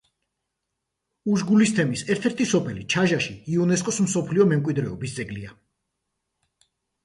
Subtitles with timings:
[1.35, 5.57] უშგულის თემის ერთ-ერთი სოფელი, ჩაჟაში, იუნესკოს მსოფლიო მემკვიდრეობის ძეგლია.